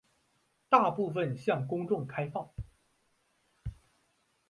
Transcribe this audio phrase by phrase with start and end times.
[0.67, 2.49] 大部分向公众开放。